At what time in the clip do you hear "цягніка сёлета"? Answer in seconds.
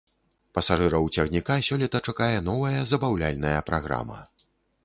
1.15-2.03